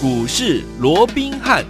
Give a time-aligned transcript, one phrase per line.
[0.00, 1.64] 股市罗宾汉。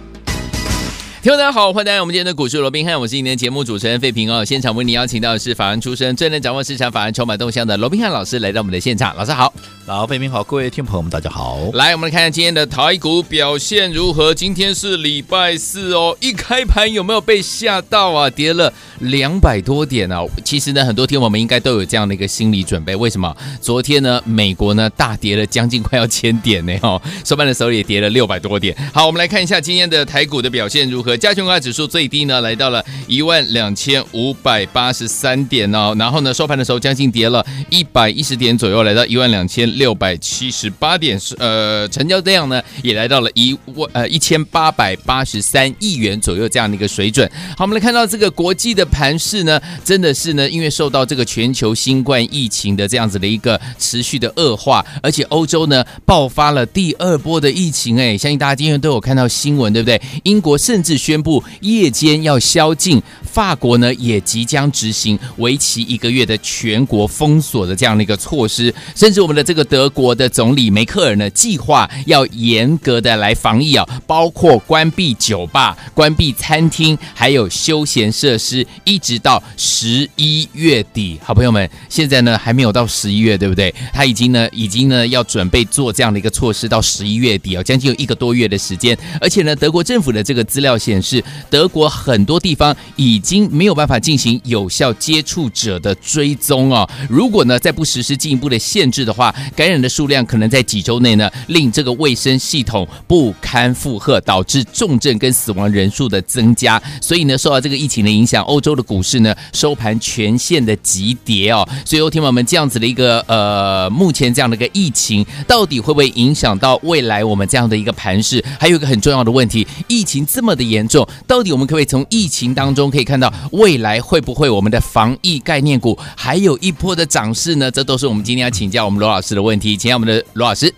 [1.21, 4.45] 听众大家好，欢迎来到我们今天的股市罗宾汉，我是今天的节目主持人费平哦。
[4.45, 9.13] 现场为你邀请到的是法案出身、最能掌握市场法案筹码动向的罗宾汉老师来到我们的现场。
[9.17, 9.51] 老师好，
[9.87, 11.57] 老费平好，各位听众朋友们大家好。
[11.73, 14.33] 来，我们来看看今天的台股表现如何？
[14.33, 18.29] 今天是礼拜四哦，一开盘有没有被吓到啊？
[18.29, 20.21] 跌了两百多点啊！
[20.43, 22.95] 其实呢，很多天我们应该都有这样的一个心理准备。
[22.95, 23.35] 为什么？
[23.61, 28.75] 昨天呢，美国呢大跌了将近快要千点呢哦，收盘的时候也跌了六百多点。
[28.93, 31.15] 好，我们来看一下今天的台股的表现如何。
[31.15, 47.29] 加权股指数最低呢，来到了一万两千五百八十三点哦，然后呢，收盘的时候将近跌了一百一十点左右，来到一万两千六百七十八点，呃，成交量呢也来到了一万呃一千八百八十三亿元左右这样的一个水准。
[47.57, 60.01] 好，我们来看到这个国际的盘势呢，真的是呢，因为受到这个全球新冠疫情的这样子的一个持续的恶化，而且欧洲呢爆发了第二波的疫情，哎，相信大家今天都有看到新闻，对不对？
[60.23, 61.43] 英国甚至宣布。
[61.61, 63.01] 夜间要宵禁，
[63.31, 81.19] 法国呢也即将执行为期一个月的全国封锁的这样的一个措施，甚至我们的这个德国的总理梅克尔呢，计划要严格的来防疫啊，包括关闭酒吧、关闭餐厅，还有休闲设施，一直到十一月底。
[81.23, 83.73] 好朋友们，现在呢还没有到十一月，对不对？
[83.93, 88.97] 他已经呢已经呢要准备做这样的一个措施，到十一月底啊，将近有一个多月的时间。
[89.21, 91.23] 而且呢，德国政府的这个资料显示。
[91.49, 96.89] 德国很多地方已已经没有办法进行有效接触者的追踪啊！
[97.09, 106.81] 如果呢再不实施进一步的限制的话，感染的数量可能在几周内呢令这个卫生系统不堪负荷，导致重症跟死亡人数的增加。
[107.01, 111.67] 所以呢，受到这个疫情的影响，欧洲的股市呢收盘全线的急跌哦。
[111.85, 118.41] 所以，听友们这样子的一个呃，目前这样的一个疫情，到底会不会影响到未来我们这样的一个盘势？
[118.57, 121.05] 还有一个很重要的问题，疫情这么的严重。
[121.27, 127.71] 到底我们可不可以从疫情当中可以看到未来会不会我们的防疫概念股还有一波的涨势呢？
[127.71, 130.71] 这都是我们今天要请教我们罗老师的问题，请教我们的罗老师。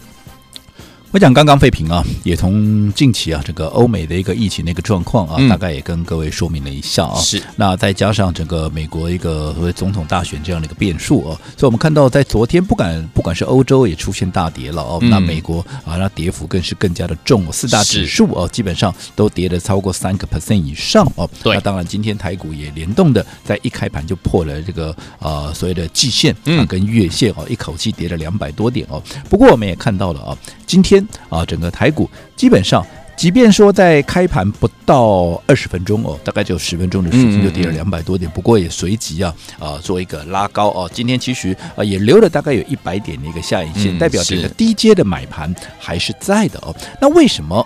[1.12, 7.16] 我讲刚刚废品啊，也从近期啊这个欧美的一个疫情的一个状况啊，嗯、大概也跟各位说明了一下啊。
[7.20, 7.44] 是。
[7.58, 21.30] 那再加上整个美国一个所谓总统大选这样的一个变数啊，所以我们看到在昨天，不敢不管是欧洲也出现大跌了哦，嗯、那美国啊，那跌幅更是更加的重，四大指数哦，基本上都跌了超过三个 percent 以上哦。
[21.44, 21.54] 对。
[21.54, 29.04] 那当然，今天台股也联动的在一开盘就破了这个呃所谓的季线啊跟月线哦，一口气跌了两百多点哦。
[29.30, 31.01] 不过我们也看到了啊，今天。
[31.30, 32.86] 啊，整个台股基本上，
[33.16, 40.90] 即便说在开盘不到二十分钟哦，大概就十分钟的时间就跌了两百多点，不过也随即啊啊做一个拉高哦。
[40.94, 46.76] 今天其实啊也留了大概有一百点的一个下影线，代表这个低阶的买盘还是在的哦。
[47.00, 47.66] 那为什么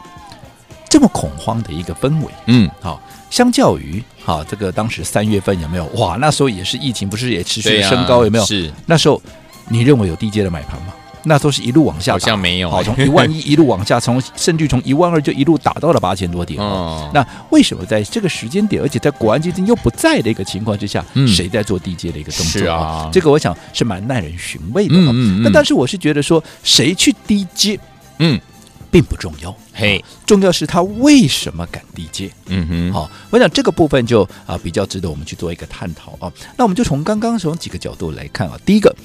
[0.90, 2.32] 这么恐慌的一个氛围？
[2.48, 6.18] 嗯，好，相较于哈这个当时三月份有没有哇？
[6.20, 8.46] 那时候也是疫情，不是也持续升高有没有？
[8.46, 9.22] 是那时候
[9.70, 10.94] 你认为有低阶的买盘吗？
[11.26, 12.72] 那都是一路往下，好像没有、欸。
[12.72, 16.62] 好，从一万一 一路往下，从甚至从一万二就一路打到了八千多点。
[16.62, 22.62] 哦，那为什么在这个时间点，而且在国安基金又不在的一个情况之下，嗯、谁在做低阶的一个动作？
[22.62, 24.94] 是啊，这个我想是蛮耐人寻味的。
[24.96, 27.80] 嗯嗯，那但是我是觉得说，谁去低阶，
[28.20, 28.40] 嗯，
[28.92, 29.56] 并不重要。
[29.74, 32.30] 嘿，重要是他为什么敢低阶？
[32.48, 36.32] 嗯哼，好，我想这个部分就啊比较值得我们去做一个探讨啊。
[36.56, 38.96] 那我们就从刚刚从几个角度来看啊，第一个。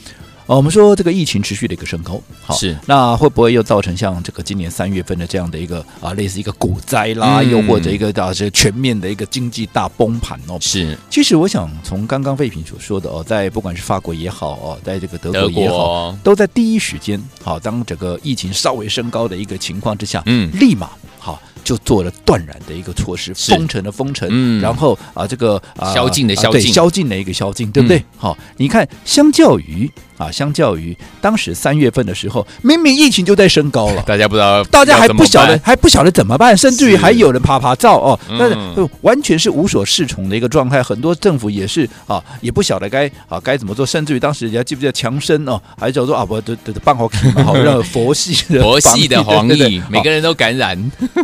[0.50, 10.58] 哦，我们说这个疫情持续的一个升高，好，是那会不会又造成像这个今年三月份的这样的一个啊，类似一个股灾啦，嗯、又或者一个啊，这全面的一个经济大崩盘哦？
[10.60, 20.90] 是，其实我想从刚刚废品所说的哦，在不管是法国也好哦，在这个德国也好，国都在第一时间好，当整个疫情稍微升高的一个情况之下，嗯，立马
[21.20, 27.98] 好就做了断然的一个措施，封城的封城，嗯，然后啊，这个啊宵禁的宵禁，宵禁的一个宵禁，对不对？
[27.98, 29.88] 嗯、好，你看，相较于。
[30.20, 40.82] 啊，相较于当时三月份的时候，明明疫情就在升高了，大家不知道，大家还不晓得，还不晓得怎么办，甚至于还有人啪啪照哦，那完全是无所适从的一个状态。
[40.82, 47.10] 很多政府也是啊，也不晓得该啊该怎么做，甚至于当时人家记不记得强生哦，还叫做啊不，对对对，办好
[47.42, 50.78] 好让佛系的 佛系的防疫，每个人都感染，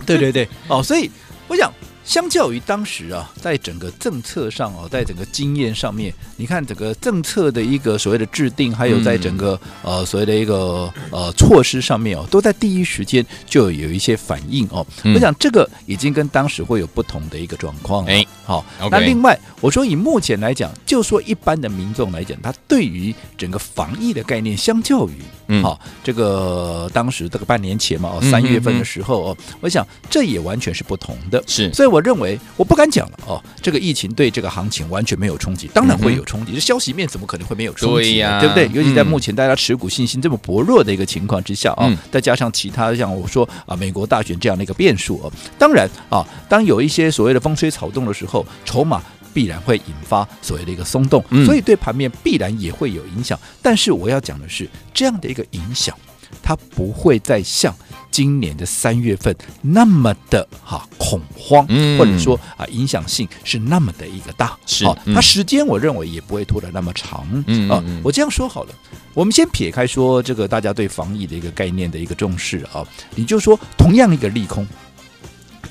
[0.06, 1.10] 对对对，哦，所以
[1.49, 1.70] 我想。
[2.06, 14.86] 相较于当时啊，在整个政策上哦，在整个经验上面，你看整个政策的一个所谓的制定，还有在整个呃所谓的一个呃措施上面哦，都在第一时间就有一些反应哦。
[15.14, 18.06] 我想这个已经跟当时会有不同的一个状况。
[18.06, 31.43] 哎，好，那另外我说以目前来讲，就说一般的民众来讲，他对于整个防疫的概念，相较于嗯好、这个当时这个半年前嘛，哦，嗯三月份的时候哦，我想这也完全是不同的。
[31.46, 36.52] 是所以我认为我不敢讲了哦，这个疫情对这个行情完全没有冲击，当然会有冲击。
[36.52, 38.00] 这消息面怎么可能会没有冲击呢？
[38.00, 38.70] 对呀对不对？
[38.72, 49.02] 尤其在目嗯前大家持股信心这么薄弱的一个情况之下啊、嗯再加上其他像我说啊，美国大选这样的一个变数哦，当然啊，当有一些所谓的风吹草动的时候，筹码。
[49.36, 53.38] 必然会引发所谓的一个松动，嗯所以对盘面必然也会有影响。
[53.60, 55.94] 但是我要讲的是，这样的一个影响，
[56.42, 57.76] 它不会再像
[58.10, 64.56] 今年的三月份那么的哈、恐慌，嗯或者说啊影响性是那么的一个大。
[64.64, 67.20] 是好、嗯它时间我认为也不会拖得那么长。
[67.68, 68.72] 啊我这样说好了，
[69.12, 72.82] 我们先撇开说这个大家对防疫的一个概念的一个重视啊，
[73.14, 74.66] 你就说同样一个利空，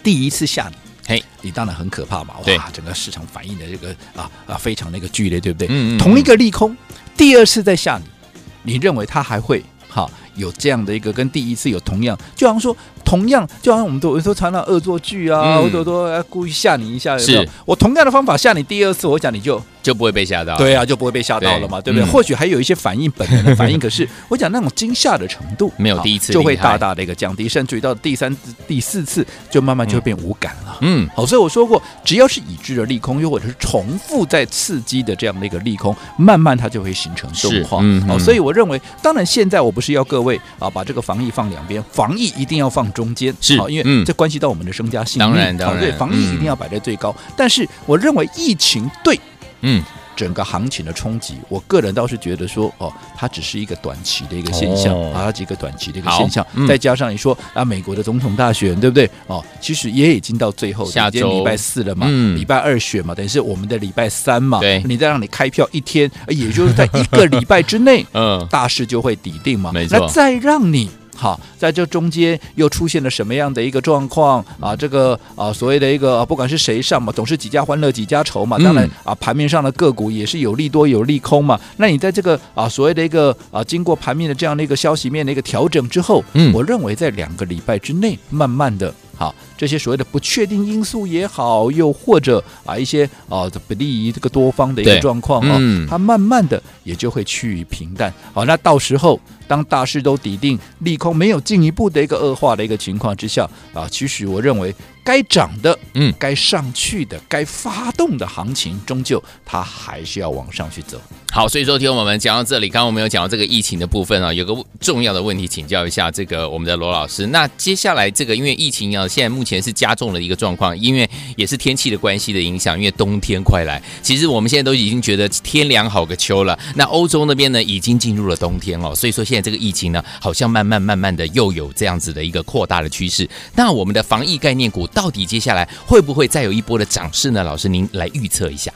[0.03, 0.84] 第一次下你。
[1.07, 2.33] 嘿，你当然很可怕嘛！
[2.47, 5.67] 哇，整个市场反应的这个啊啊非常那个剧烈，对不对？
[5.67, 5.99] 嗯嗯嗯。
[5.99, 6.75] 同一个利空，
[7.15, 15.63] 第二次再吓你，你认为它还会哈有这样的一个跟第一次有同样，就好像说同样，就好像我们都有时候常常恶作剧啊，嗯。
[15.63, 17.41] 或者说故意吓你一下，有没有？
[17.43, 17.49] 是。
[17.65, 20.57] 我同样的方法吓你第二次，我讲你就就不会被吓到。
[20.57, 22.09] 对啊，就不会被吓到了嘛，对对不对？
[22.09, 28.35] 嗯或许还有一些反应本能的反应， 可是我讲那种惊吓的程度啊没有第一次就会大大的一个降低，甚至于到第三、
[28.67, 30.77] 第四次就慢慢就会变无感了。
[30.81, 37.83] 嗯，好，所以我说过，只要是已知的利空，又或者是重复在刺激的这样的一个利空，慢慢它就会形成动画。
[38.07, 45.29] 好，所以我认为，当然现在我不是要各位啊把这个防疫放两边，防疫一定要放中间，是好，因为嗯这关系到我们的身家性命。
[45.29, 47.15] 当然当然对，防疫一定要摆在最高。
[47.35, 49.19] 但是我认为疫情对
[49.61, 49.83] 嗯，
[50.15, 56.45] 整个行情的冲击，我个人倒是觉得说，哦，它只是一个短期的一个现象，哦啊，它是一个短期的一个现象。
[56.53, 59.09] 嗯再加上你说啊，美国的总统大选，对不对？
[59.27, 64.59] 哦，其实也已经到最后，下周礼拜四了嘛，嗯礼拜二选嘛，等于是我们的礼拜三嘛。
[64.59, 69.71] 对你再让你开票一天，也就是在一个礼拜之内， 嗯，大事就会抵定嘛。
[69.71, 70.89] 没错那再让你。
[71.15, 74.75] 好，在这中间又出现了什么样的一个状况啊？
[74.75, 78.57] 这个啊，所谓的一个、啊、不管是谁上嘛，总是几家欢乐几家愁嘛。
[78.59, 81.59] 当然嗯啊，盘面上的个股也是有利多有利空嘛。
[81.77, 88.93] 那你在这个啊所谓的一个啊经过盘面的这样的一个消息面的一个调整之后，嗯我认为在两个礼拜之内，慢慢的。
[89.17, 98.13] 好，这些所谓的不确定因素也好，又或者啊一些啊不利于这个多方的一个状况啊，嗯它慢慢的也就会趋于平淡。
[98.33, 104.73] 好，那到时候当大势都底定，利空没有进一步的一个恶化的一个情况之下啊，其实我认为
[105.05, 110.99] 该涨的，嗯该上去的，该发动的行情，终究它还是要往上去走。
[111.31, 117.27] 好，所以说，听我们讲到这里，刚刚我们有讲到这个疫情的部分啊，有个重要的问题请教一下这个我们的罗老师。
[117.27, 126.57] 那接下来这个，因为疫情啊，现在目前是加重了一个状况，因为也是天气的关系的影响，因为冬天快来，其实我们现在都已经觉得天凉好个秋了。
[126.73, 133.29] 那欧洲那边呢，已经进入了冬天了，所以说现在这个疫情呢，好像慢慢慢慢的又有这样子的一个扩大的趋势。
[133.53, 137.43] 那我们的防疫概念股到底接下来会不会再有一波的涨势呢？
[137.43, 138.73] 老师您来预测一下。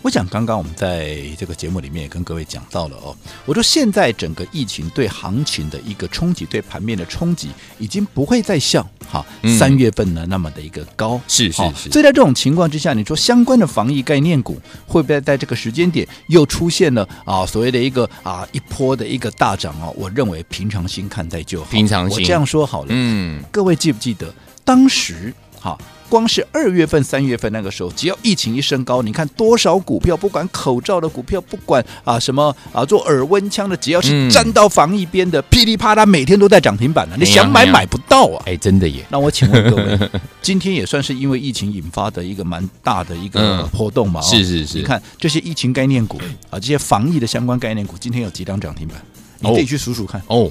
[0.00, 7.50] 我想刚刚我们在这个节目里面也跟各位讲到了哦，我说现在整个疫情对行情的一个冲击，对盘面的冲击，
[7.80, 19.92] 已经不会再像哈嗯三月份呢那么的一个高，是是是所以在这种情况之下，你说相关的防疫概念股会不会在这个时间点又出现了啊所谓的一个啊一波的一个大涨哦？
[19.98, 21.70] 我认为平常心看待就好。
[21.72, 24.32] 平常心我这样说好了，嗯，各位记不记得
[24.64, 25.78] 当时哈？
[26.08, 37.16] 光是二月份、三月份那个时候，只要疫情一升高，你看多少股票，不管口罩的股票，不管啊什么啊做耳温枪的，只要是嗯沾到防疫边的，噼里啪啦，每天都在涨停板了。
[37.18, 38.42] 你想买买不到啊！
[38.46, 40.10] 哎，真的耶，那我请问各位，
[40.40, 44.20] 今天也算是因为疫情引发的一个蛮大的一个嗯波动嘛？
[44.20, 48.96] 哦是是是你看这些疫情概念股啊，这些防疫的相关概念股，今天有几张涨停板？
[49.40, 50.50] 你自己去数数看，哦，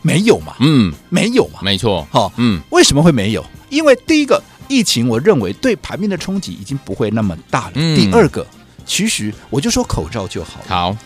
[0.00, 0.54] 没有嘛？
[0.60, 1.60] 嗯，没有嘛？
[1.60, 3.44] 没错，好，嗯，为什么会没有？
[3.68, 7.72] 因为第一个，疫情我认为对盘面的冲击已经不会那么大了。
[7.74, 8.46] 嗯第二个，
[8.84, 10.64] 其实我就说口罩就好了。
[10.68, 10.96] 好，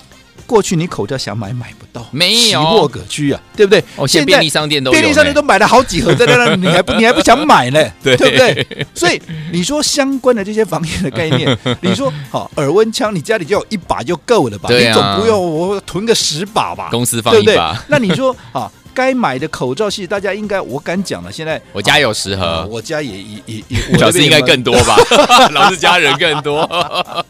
[0.47, 3.83] 过去你口罩想买买不到，没有奇货可居啊，对不对？
[3.97, 7.81] 哦，现在便利商店都有呢，便利商店都买了好几盒在那， 你还不你还不想买呢？
[8.02, 8.87] 对不对？
[8.95, 9.21] 所以
[9.52, 14.69] 你说相关的这些防疫的概念， 你说好耳温枪，你家里就有一把就够了吧？
[14.73, 16.88] 你总不用我囤个十把吧？
[16.90, 17.85] 公司放对不对一把，？
[17.88, 24.97] 那你说啊，该买的口罩系，大家应该我敢讲了，现在我家有十啊盒，我家也也也老师应该更多吧？
[25.52, 26.68] 老师家人更多，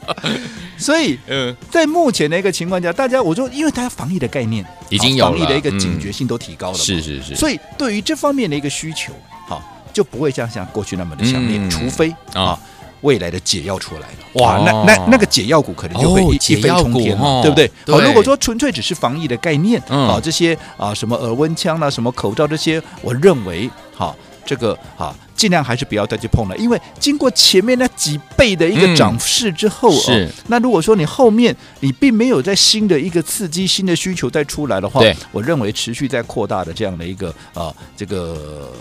[0.78, 9.12] 所以嗯，在目前的一个情况下，大家我就，因为大家防疫的概念已经有了防疫的一个嗯警觉性都提高了嘛，是是是，所以对于这方面的一个需求，
[9.46, 9.62] 好
[9.92, 11.70] 就不会像像过去那么的强烈，嗯。
[11.70, 12.42] 除非啊。
[12.42, 12.60] 啊。
[13.02, 14.16] 未来的解药出来了。
[14.34, 17.70] 哇，哦那那那个解药股可能就会哦一,一飞冲天对不对？
[17.84, 24.16] 对好，如果说纯粹只是防疫的概念，嗯啊，这些啊什么耳温枪啦、什么口罩这些，我认为好。
[24.46, 38.72] 这个啊，尽量还是不要再去碰了，因为经过前面那几倍的一个涨势之后，嗯、是、哦、那如果说你后面你并没有在新的一个刺激、新的需求再出来的话，我认为持续在扩大的这样的一个啊这个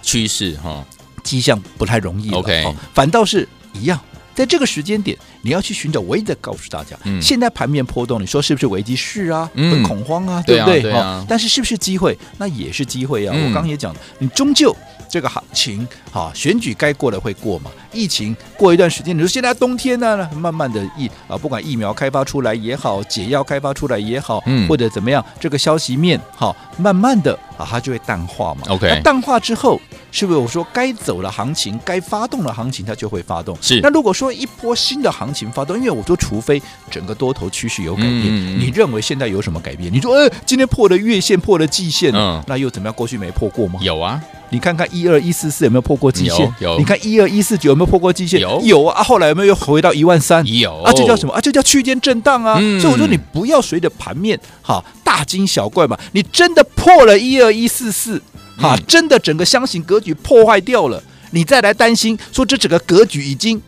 [0.00, 0.82] 趋势哈
[1.22, 2.38] 迹象不太容易了。
[2.38, 3.46] OK，、哦、反倒是
[3.80, 3.98] 一样，
[4.34, 6.00] 在这个时间点，你要去寻找。
[6.00, 8.96] 我一直告诉大家，嗯、现在盘面波动，你说是不是危机？
[8.96, 10.82] 是啊，嗯、很恐慌啊，对不对？
[10.82, 12.16] 对啊、哦，但是是不是机会？
[12.38, 13.34] 那也是机会啊。
[13.36, 14.74] 嗯、我刚刚也讲了，你终究。
[15.10, 17.70] 这个行情哈，选举该过的会过嘛？
[17.94, 28.60] 疫情过一段时间，你说现在冬天呢，慢慢的疫啊，不管疫苗开发出来也好，解药开发出来也好，嗯，或者怎么样，这个消息面哈，慢慢的啊，它就会淡化嘛。
[28.68, 29.80] OK，那淡化之后，
[30.10, 33.56] 是不是我说该走的行情，该发动的行情，它就会发动？
[33.60, 33.80] 是。
[33.80, 36.60] 那如果说一波新的行情发动，因为我说除非
[36.90, 39.92] 整个多头趋势有改变，嗯、你认为现在有什么改变？
[39.92, 42.94] 你说，呃，今天破了月线，破了季线，嗯，那又怎么样？
[42.94, 43.78] 过去没破过吗？
[43.82, 44.20] 有啊。
[44.50, 46.50] 你看看一二一四四有没有破过季线？
[46.58, 46.70] 有。
[46.70, 48.40] 有你看一二一四九有没有破过季线？
[48.40, 48.58] 有。
[48.64, 49.02] 有啊。
[49.02, 50.42] 后来有没有又回到一万三？
[50.46, 50.90] 有啊。
[50.96, 51.40] 这叫什么啊？
[51.40, 52.56] 这叫区间震荡啊。
[52.58, 55.98] 嗯、所以我说你不要随着盘面哈大惊小怪嘛。
[56.12, 58.22] 你真的破了一二一四四
[58.58, 63.62] 哈，真的整个箱型格局破坏掉了，你再来担心说这整个格局已经。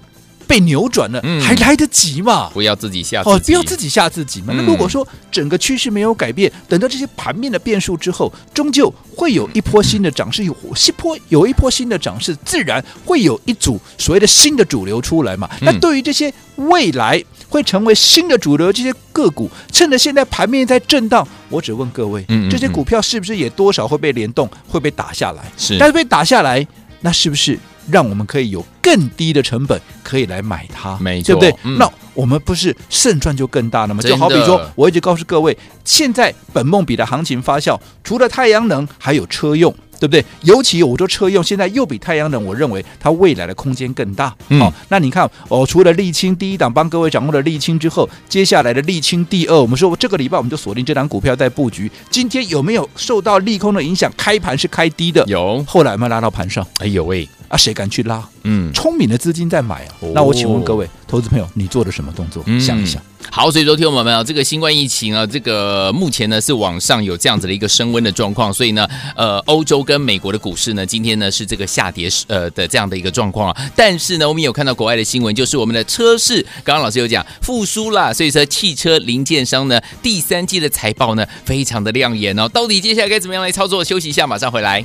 [0.47, 2.51] 被扭转了，嗯、还来得及吗？
[2.53, 4.47] 不要自己吓自己哦，不要自己吓自己嘛。
[4.49, 15.49] 嗯、那如果说整个趋势没有改变，等到这些盘面的变数之后，终究会有一波新的涨势，有一波有一波新的涨势，自然会有一组所谓的新的主流出来嘛。
[15.61, 25.43] 嗯、那对于这些未来会成为新的主流这些个股，趁着现在盘面在震荡，我只问各位，嗯嗯嗯这些股票是不是也多少会被联动，会被打下来？
[25.59, 26.67] 是，但是被打下来，
[27.01, 27.59] 那是不是？
[27.91, 31.61] 让我们可以有更低的成本可以来买它，没错，对不对？
[31.65, 34.01] 嗯、那我们不是胜算就更大了吗？
[34.01, 40.25] 就好比说，我一直告诉各位，现在本梦比的行情发酵，除了太阳能，还有车用，对不对？
[40.43, 44.31] 尤其我说车用，现在又比太阳能，我认为它未来的空间更大。
[44.31, 51.91] 好、嗯哦，那你看，哦，除了沥青第一档帮各位掌握了沥青之后，接下来的沥青第二，我们说这个礼拜我们就锁定这档股票在布局。
[52.11, 54.11] 今天有没有受到利空的影响？
[54.17, 56.67] 开盘是开低的，有，后来有没有拉到盘上？
[56.79, 57.29] 哎呦喂！
[57.51, 58.27] 啊，谁敢去拉？
[58.45, 59.95] 嗯，聪明的资金在买啊。
[60.01, 62.43] 哦、那我请问各位投资朋友，你做了什么动作？
[62.47, 63.03] 嗯、想一想。
[63.29, 73.71] 好，所以说听我们啊，这个新冠疫情啊，这个目前呢是往上有这样子的一个升温的状况，所以呢，呃，欧洲跟美国的股市呢，今天呢是这个下跌呃的这样的一个状况啊。
[73.75, 82.49] 但是呢，我们有看到国外的新闻，就是我们的车市，刚刚老师有讲复苏啦，所以说汽车零件商呢第三季的财报呢非常的亮眼哦。
[82.49, 83.85] 到底接下来该怎么样来操作？
[83.85, 84.85] 休息一下，马上回来。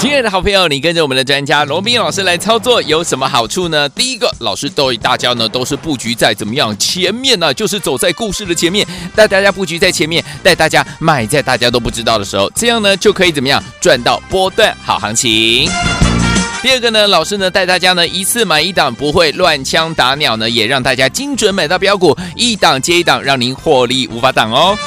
[0.00, 3.88] 亲爱的好朋友，你跟着我们的专家罗宾老师来操作有什么好处呢？
[3.88, 8.86] 第一个，老师对大家呢都是布局在怎么样前面呢、就是走在故事的前面，
[9.16, 15.68] 带大家布局在前面，带大家买在大家都不知道的时候，这样呢就可以怎么样赚到波段好行情。
[16.62, 24.78] 第二个呢，老师呢带大家呢一次买一档，不会乱枪打鸟呢，也让大家精准买到标股，一档接一档，让您获利无法挡哦。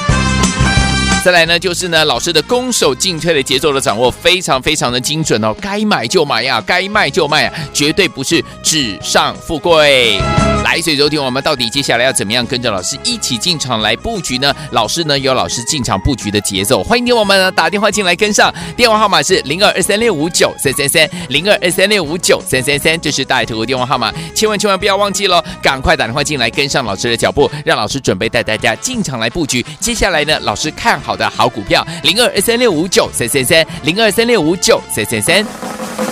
[1.24, 10.20] 再来呢，就是呢，老师的攻守进退的节奏的掌握非常非常的精准哦，该买就买呀，该卖就卖啊，绝对不是纸上富贵。
[10.64, 14.52] 来，所以昨天我们到底接下来要怎么样跟着老师一起进场来布局呢？
[14.72, 29.64] 老师呢有老师进场布局的节奏，欢迎听我们呢打电话进来跟上，电话号码是零二二三六五九三三三零二二三六五九三三三，这是大爱投顾电话号码，千万千万不要忘记喽，赶快打电话进来跟上老师的脚步，让老师准备带大家进场来布局。
[29.80, 31.11] 接下来呢，老师看好。
[31.12, 36.11] 好的好股票，零二二三六五九三三三，零二三六五九三三三。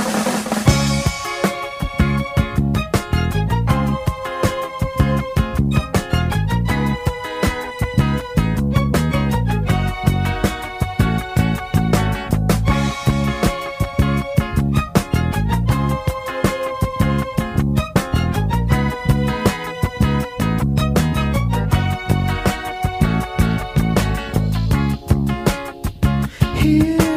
[26.70, 27.09] you.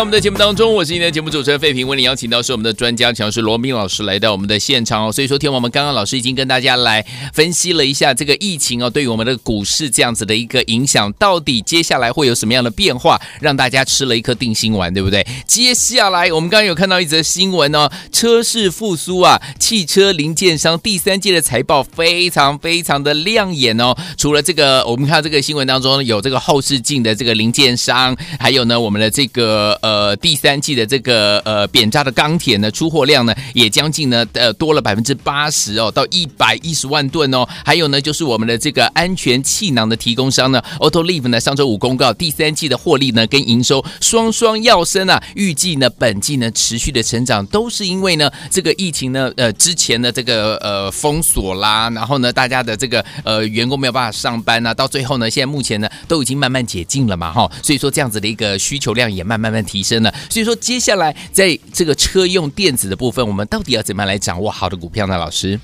[0.00, 5.12] 到我们的节目当中，我是今天的节目主持人费平，为您邀请到是我们的专家强师罗明老师来到我们的现场哦。
[5.12, 7.04] 所以说，听我们刚刚老师已经跟大家来
[7.34, 15.22] 分析了一下这个疫情哦，对于我们的股市这样子的一个影响，到底接下来会有什么样的变化，让大家吃了一颗定心丸，对不对？
[15.46, 23.94] 接下来我们刚刚有看到一则新闻哦，车市复苏啊，汽车零件商第三季的财报非常非常的亮眼哦。
[24.16, 29.30] 除了这个，我们看到这个新闻当中有这个后视镜的这个零件商，还有呢，我们的这个。
[29.40, 37.44] 个呃，第三季的这个呃扁栅的钢铁呢，出货量呢也将近呢呃多了百分之八十哦，到一百一十万吨哦。
[37.64, 59.24] 还有呢，就是我们的这个安全气囊的提供商呢，Autolive 呢上周五公告第三季的获利呢跟营收双双跃升啊，预计呢本季呢持续的成长，都是因为呢这个疫情呢呃之前的这个呃封锁啦，然后呢大家的这个呃员工没有办法上班啊，到最后呢现在目前呢都已经慢慢解禁了嘛哈，所以说这样子的一个需求量也。
[59.30, 65.16] 慢慢慢提升了，所以说接下来在这个车用电子的部分，我们到底要怎么样来掌握好的股票呢？
[65.16, 65.58] 老师，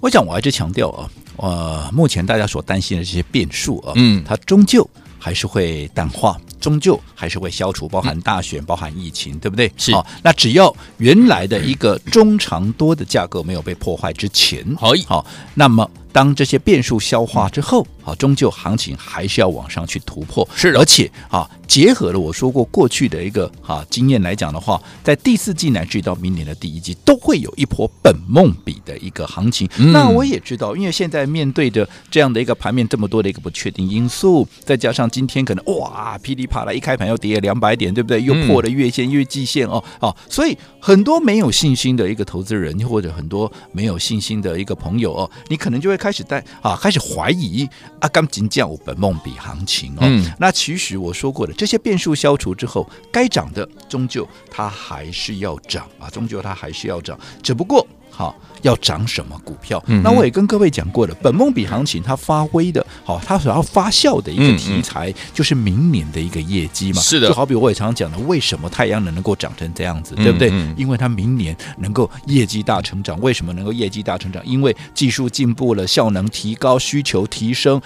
[0.00, 9.70] 我想我还是强调啊，呃，目前大家所担心的这些变数啊，嗯，它终究还是会淡化，终究还是会消除，包含大选，包含疫情，对不对？
[9.76, 9.92] 是。
[9.92, 15.88] 好，那只要原来的一个中长多的价格没有被破坏之前，好，好，那么。
[16.12, 20.48] 当这些变数消化之后，啊，终究行情还是要往上去突破。
[20.56, 29.68] 是的，而且啊，结合了我说过过去的一个啊经验来讲的话，在第四季乃至到明年的第一季，都会有一波本梦比的一个行情。
[29.76, 38.22] 嗯、那我也知道，因为现在面对着这样的一个盘面，这么多的一个不确定因素，再加上今天可能哇噼里啪啦一开盘又跌了两百点，对不对？
[38.22, 46.74] 又破了月线、月季线哦，哦，所以很多没有信心的一个投资人，或者很多没有信心的一个朋友哦，你可能就会开始在啊。
[46.80, 50.02] 开始怀疑啊，刚进降我本梦比行情哦。
[50.02, 57.84] 嗯，那其实我说过的，这些变数消除之后，该涨的终究它还是要涨啊，终究它还是要涨，只不过
[58.16, 58.34] 好。
[58.62, 59.80] 要涨什么股票？
[59.86, 67.00] 嗯、那我也跟各位讲过了，本梦比行情它发挥的，好，它所要发酵的一个题材，就是明年的一个业绩嘛。
[67.00, 70.50] 是的，就好比我也常常讲的，为什么太阳能能够长成这样子，对不对？
[70.76, 73.20] 因为它明年能够业绩大成长。
[73.20, 74.44] 为什么能够业绩大成长？
[74.44, 77.80] 因为技术进步了，效能提高，需求提升，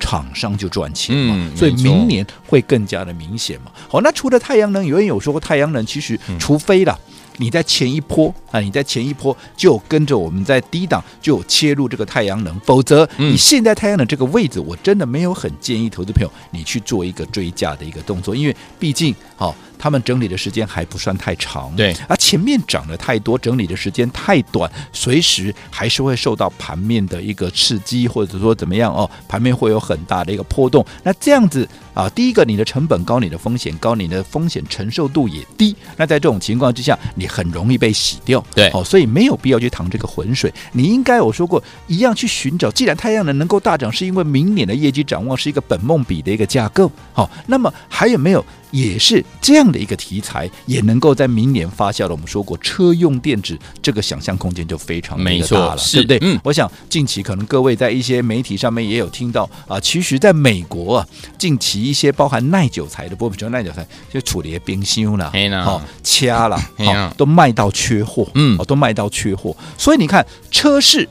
[0.00, 1.34] 厂商就赚钱嘛。
[1.36, 3.70] 嗯、所以明年会更加的明显嘛。
[3.88, 6.98] 好，那除了太阳能，有人有说过，太阳能其实除非了。
[7.36, 19.54] 你在前一波啊，你在前一波就跟着我们在低档就切入这个太阳能，否则你现在太阳能这个位置，我真的没有很建议投资朋友你去做一个追价的一个动作，因为毕竟好。
[19.84, 30.82] 他们整理的时间还不算太长，对，而前面涨得太多，整理的时间太短，随时还是会受到盘面的一个刺激，或者说怎么样哦，盘面会有很大的一个波动。
[31.02, 35.76] 那这样子啊，第一个你的成本高，你的风险高，你的风险承受度也低。
[35.98, 40.50] 那在这种情况之下，你很容易被洗掉，对，哦，所以没有必要去趟这个浑水。
[40.72, 48.42] 你应该我说过一样去寻找，既然太阳能能够大涨，是因为明年的业绩展望是一个本梦比的一个架构，好，那么还有没有？
[48.74, 52.10] 也是这样的一个题材，也能够在明年发酵了。
[52.10, 56.18] 我们说过，车用电子这个想象空间就非常的大了，对不对？
[56.22, 59.78] 嗯，我想近期可能各位在一些媒体上面也有听到啊。
[59.78, 61.08] 其实，在美国啊，
[61.38, 65.32] 近期一些包含耐久材的部分，就耐久材就处理冰箱了，
[65.62, 69.56] 好掐了，好都卖到缺货，嗯，都卖到缺货。
[69.78, 71.08] 所以你看车市。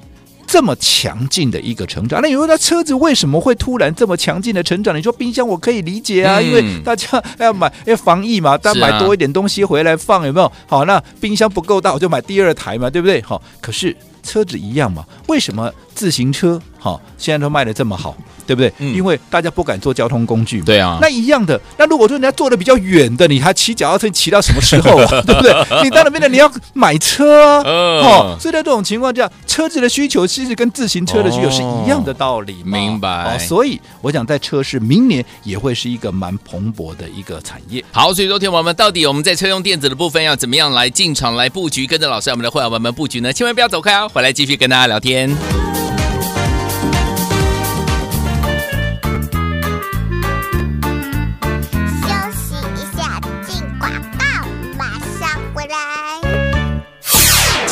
[0.54, 4.96] 这么强劲的一个成长，那你说那车子为什么会突然这么强劲的成长？
[4.96, 7.08] 你说冰箱我可以理解啊，嗯、因为大家
[7.40, 10.52] 要买要防疫嘛，大家买多一点东西回来放，有没有？
[10.68, 13.20] 好，那冰箱不够大，我就买第二台嘛，对不对？
[13.24, 18.14] 好，可是车子一样嘛，为什么自行车好现在都卖的这么好？
[18.46, 18.70] 对不对？
[18.80, 20.66] 嗯、因为大家不敢坐交通工具嘛。
[20.66, 20.98] 对啊。
[21.02, 25.08] 那一样的，那如果说人家坐的比较远的，你还骑脚踏车骑到什么时候啊？
[25.26, 25.54] 对不对？
[25.82, 27.64] 你到那边的你要买车啊。
[28.04, 28.38] 哦。
[28.38, 32.62] 所以在这种情况下，车子的需求其实跟自行车的需求是一样的道理。
[32.66, 33.38] 明白。
[33.38, 33.40] 哦。
[33.40, 37.82] 所以我想在车市明年也会是一个蛮蓬勃的一个产业。
[37.94, 43.32] 好，所以昨天我们到底我们在车用电子的部分要怎么样来进场来布局，跟着老师我们的会员们布局呢？
[43.32, 44.10] 千万不要走开哦！
[44.14, 45.34] 回来继续跟大家聊天。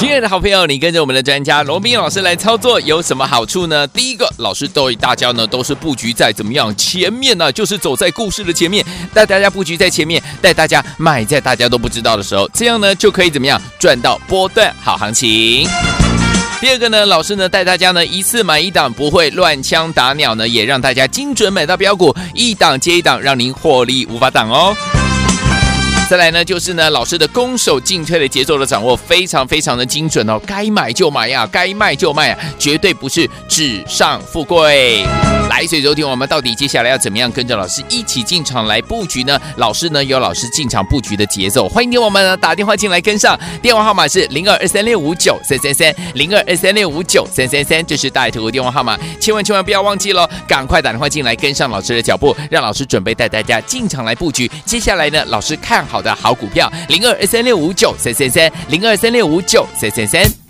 [0.01, 3.85] 亲爱的好朋友，你跟着我们的专家罗宾老师来操作有什么好处呢？
[3.85, 7.51] 第一个，老师对大家呢都是布局在怎么样前面呢？
[7.51, 8.83] 就是走在故事的前面，
[9.13, 15.67] 带大家布局在前面，带大家买在大家都不知道的时候，这样呢就可以怎么样赚到波段好行情。
[16.59, 24.75] 第二个呢，老师呢带大家呢一次买一档，不会乱枪打鸟呢，也让大家精准买到标股，一档接一档，让您获利无法挡哦。
[26.11, 35.05] 再来呢，就是呢，老师的攻守进退的节奏的掌握非常非常的精准哦，该买就买呀，该卖就卖啊，绝对不是纸上富贵。
[35.49, 39.39] 来，所以昨天我们到底接下来要怎么样跟着老师一起进场来布局呢？
[39.55, 54.51] 老师呢有老师进场布局的节奏，欢迎听我们呢打电话进来跟上，电话号码是零二二三六五九三三三零二二三六五九三三三，这是大爱投顾电话号码，千万千万不要忘记喽，赶快打电话进来跟上老师的脚步，让老师准备带大家进场来布局。
[54.65, 60.40] 接下来呢，老师看好的好股票，零二二三六五九三三三零二三六五九三三三。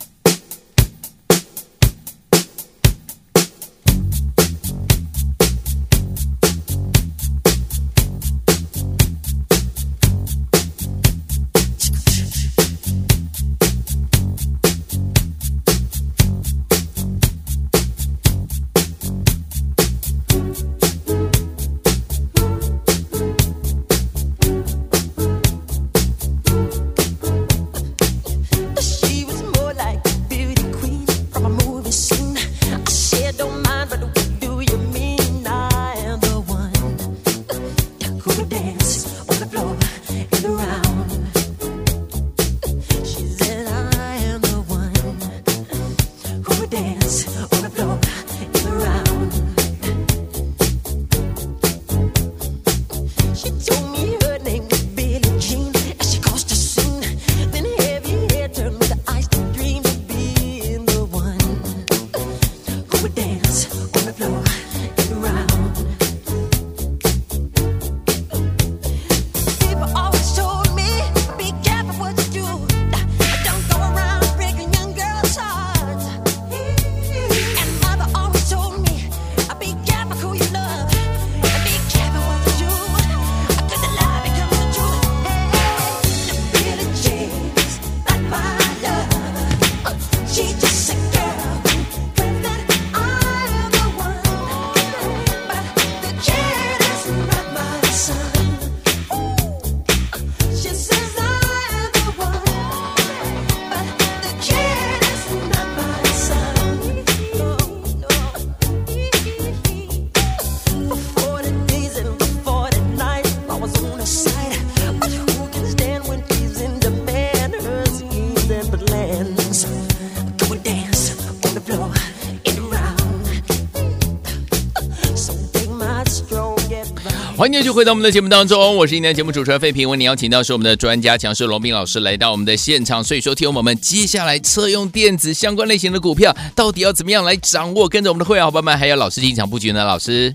[127.52, 129.90] 今天就回到我们的节目当中，我是今天节目主持人费平。
[129.90, 137.90] 为您邀请到是我们的专家强势罗宾老师来到我们的现场，所以说，听我们接下来测用电子相关类型的股票，到底要怎么样来掌握？
[137.90, 139.84] 跟着我们的会员伙伴们，还有老师进场布局呢？
[139.84, 140.34] 老师，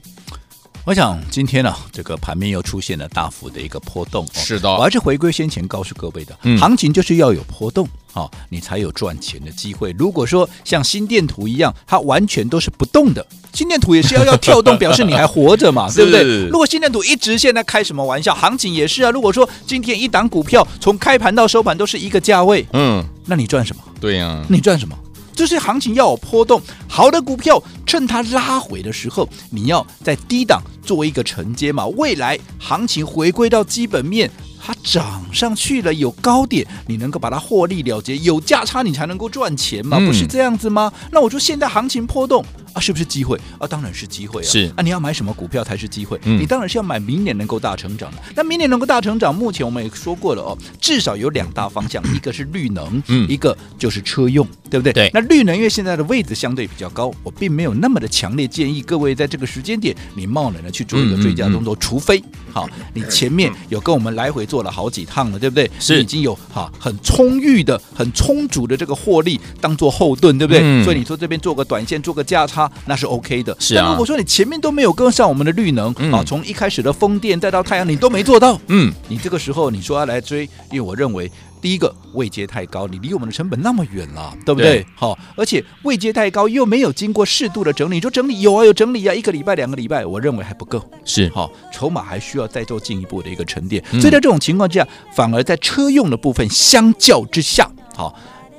[0.86, 4.24] 我想今天呢、啊，这个盘面又出现了大幅的一个波动。
[4.32, 7.88] 是的，我还是回归先前告诉各位的，嗯、行情就是要有波动。
[8.12, 9.92] 好，你才有赚钱的机会。
[9.98, 16.22] 如果说像心电图一样，它完全都是不动的，心电图也是要要跳动，表示你还活着嘛， 对不对？
[16.46, 18.32] 如果心电图一直现在开什么玩笑？
[18.32, 19.10] 行情也是啊。
[19.10, 23.82] 如果说今天一档股票从开盘到收盘都是一个价位，嗯，那你赚什么？
[24.00, 24.96] 对呀，你赚什么？
[25.34, 31.86] 就是行情要有波动，好的股票趁它拉回的时候，你要在低档做一个承接嘛。
[31.86, 34.30] 未来行情回归到基本面。
[34.58, 40.92] 它涨上去了，有高点，你能够把它获利了结，有价差你才能够赚钱嘛，不是这样子吗？
[41.12, 42.44] 那我说现在行情波动。
[42.76, 43.66] 啊，是不是机会啊？
[43.66, 44.44] 当然是机会啊！
[44.44, 46.20] 是啊，你要买什么股票才是机会？
[46.24, 48.18] 嗯、你当然是要买明年能够大成长的。
[48.34, 54.92] 那明年能够大成长，目前我们也说过了哦，至少有两大方向，一个是绿能，嗯，一个就是车用，对不对？
[54.92, 55.10] 对。
[55.14, 65.70] 那绿能因为现在的位置相对比较高，我并没有那么的强烈建议各位在这个时间点你贸然的去做一个追加动作，除非好，你前面有跟我们来回做了好几趟了，对不对？
[65.78, 70.60] 是已经有哈很充裕的、很充足的这个获利当做后盾，对不对？
[70.62, 73.56] 嗯、所以你说这边做个短线、做个价差，那是 OK 的。
[73.58, 84.86] 是啊，如果说你前面都没有跟上我们的绿能、嗯、啊，从一开始的风电再到太阳，你都没做到，嗯，你这个时候你说要来追，因为我认为第一个位阶太高，你离我们的成本那么远了，对不对？
[84.94, 91.28] 好、哦，而且位阶太高又没有经过适度的整理，你说整理有啊有整理啊，一个礼拜两个礼拜，我认为还不够，是。
[91.34, 98.14] 好、哦，筹码还需要再做进一步的一个沉淀，嗯、所以在这种情况之下，反而在车用的部分相较之下，好、哦，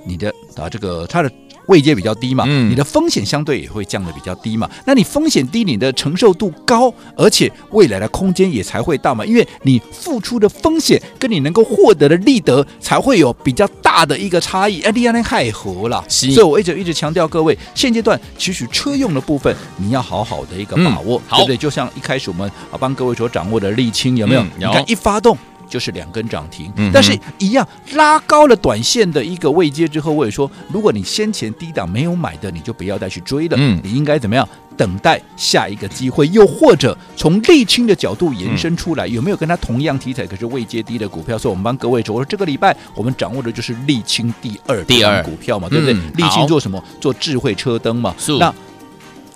[0.05, 1.31] 你的啊这个它的。
[1.67, 4.69] 位阶比较低嘛，嗯，你的风险相对也会降的比较低嘛。
[4.85, 9.25] 那你风险低，你的承受度高，而且未来的空间也才会大嘛。
[9.25, 14.81] 因为你付出的风险跟你能够获得的利得才会有比较大的一个差异。
[14.81, 21.57] 哎，利亚那太合了，所以我一直一直强调各位，现阶段其实车用的部分你要好好的一个把握，对不对？
[21.57, 24.41] 就像一开始我们啊帮各位所掌握的沥青有没有？
[24.41, 25.37] 嗯、有你看一发动。
[25.69, 26.71] 就是两根涨停。
[26.77, 33.57] 嗯但是一样拉高了短线的一个位阶之后，我也说，如果你先前低档没有买的，你就不要再去追了。
[33.59, 34.47] 嗯你应该怎么样？
[34.75, 41.35] 等待下一个机会，又或者从沥青的角度延伸出来，有没有跟它同样题材可是位阶低的股票？
[41.35, 45.95] 所以我们帮各位说，我说这个礼拜我们掌握的就是沥青第二第二股票嘛，对不对？
[45.95, 46.83] 嗯沥青好做什么？
[47.01, 48.13] 做智慧车灯嘛。
[48.39, 48.53] 那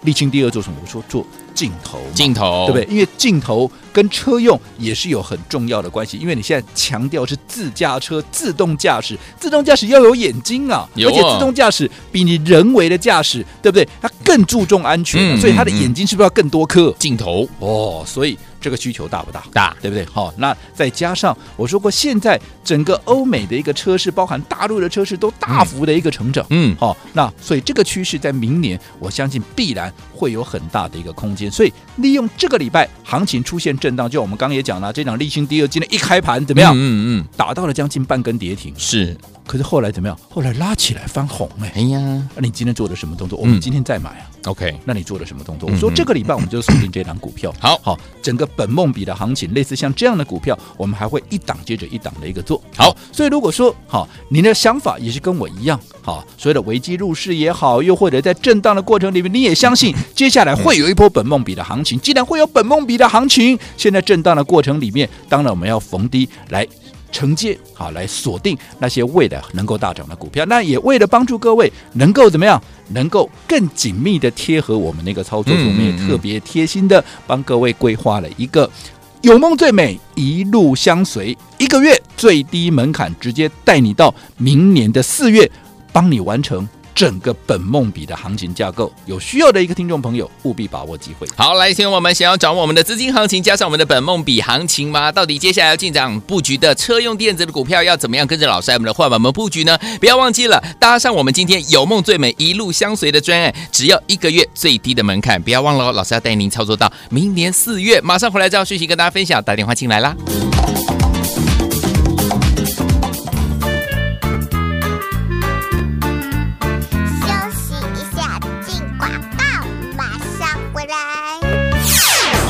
[0.06, 0.78] 沥青第二做什么？
[0.80, 1.26] 我说做
[1.62, 2.92] 镜头，镜头对不对？
[2.92, 13.88] 因为镜头跟车用也是有很重要的关系，因为你现在强调是自驾车自动驾驶，自动驾驶要有眼睛啊，啊而且自动驾驶比你人为的驾驶，对不对？
[14.02, 16.92] 它更注重安全啊、嗯所以它的眼睛是不是要更多颗？
[16.98, 19.44] 镜头哦，所以这个需求大不大？
[19.52, 20.06] 大，对不对？
[20.06, 26.46] 好，那再加上我说过，现在整个欧美的一个车市，包含大陆的车市，都大幅的一个成长。
[26.52, 31.50] 嗯，好、那所以这个趋势在明年，我相信必然会有很大的一个空间。
[31.52, 36.74] 所以利用这个礼拜行情出现震荡，就我们刚刚也讲了，这场沥青第二今天一开盘怎么样？
[36.76, 39.18] 嗯嗯嗯，打到了将近半根跌停，是，
[39.52, 40.18] 可是后来怎么样？
[40.30, 42.00] 后来拉起来翻红哎、哎呀
[42.36, 43.38] 那、你今天做的什么动作？
[43.38, 44.32] 我们今天再买啊。
[44.46, 45.70] ，OK，那你做了什么动作？
[45.70, 47.54] 嗯我说这个礼拜我们就锁定这档股票。
[47.60, 52.64] 好好，整个本梦比的行情，类似像这样的股票，我们还会一档接着一档的一个做。
[52.78, 62.00] 好，所以如果说好，你的想法也是跟我一样，好，所谓的危机入市也好，又或者在震荡的过程里面，你也相信接下来会有一波本梦比的行情。
[62.00, 66.66] 既然会有本梦比的行情，现在震荡的过程里面，当然我们要逢低来。
[67.12, 78.70] 承接好来锁定那些未来能够大涨的股票，那也为了帮助各位能够怎么样，能够更紧密的贴合我们那个操作，我们也特别贴心的帮各位规划了一个
[79.22, 85.50] 有梦最美，一路相随，一个月最低门槛，直接带你到明年的四月，
[85.92, 86.68] 帮你完成。
[87.02, 91.28] 整个本梦比的行情架构，有需要的一个听众朋友，务必把握机会。
[91.36, 95.12] 好，来，请我们想要掌握我们的资金行情，加上我们的本梦比行情吗？
[95.12, 99.76] 到底接下来要进场布局的车用电子的股票，要怎么样跟着老师我们的伙伴们布局呢？
[100.00, 108.00] 不要忘记了，搭上我们今天有梦最美一路相随的专案，只要一个月最低的门槛，不要忘了哦，老师要带您操作到明年四月。
[108.02, 110.16] 马上回来这样讯息跟大家分享，打电话进来啦。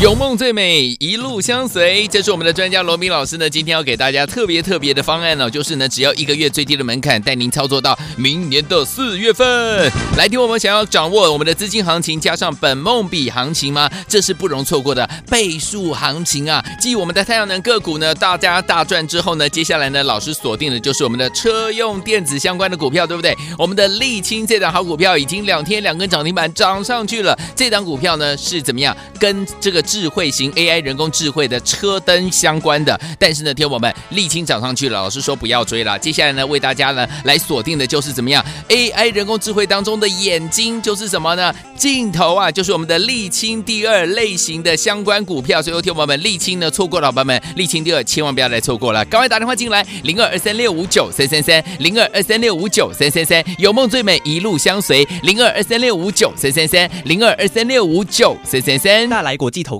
[0.01, 2.07] 有梦最美，一路相随。
[2.07, 9.91] 这是我们的专家罗明老师呢，今天要给大家特别特别的方案哦，就是呢，只要一个月最低的门槛，带您操作到明年的四月份。
[10.17, 13.87] 来听我们想要掌握我们的资金行情，加上本梦比行情吗？
[14.07, 16.65] 这是不容错过的倍数行情啊！
[16.79, 23.37] 继我们的太阳能个股呢，大家大赚之后呢，接下来呢，老师锁定的就是我们的车用电子相关的股票，对不对？
[23.55, 27.37] 我们的沥青这档好股票已经两天两根涨停板涨上去了。
[27.55, 28.35] 这档股票呢？
[28.35, 28.97] 是怎么样？
[29.19, 32.97] 跟这个智慧型 AI 人工智慧的车灯相关的。
[33.19, 35.99] 但是呢，听我们沥青涨上去了，老师说不要追了。
[35.99, 41.53] 接下来呢，为大家呢来锁定的就是怎么样？AI 人工智慧当中的眼睛就是什么呢？
[41.75, 45.61] 镜头啊，就是我们的沥青第二类型的相关股票。
[45.61, 59.09] 所以，听我们沥青呢错过了，伙伴们，沥青第二千万不要来错过了，赶快打电话进来，零二二三六五九三三三，零二二三六五九三三三，有梦最美，一路相随，零二二三六五九三三三，零二二三六五九三三三。
[59.09, 59.79] 大来国际投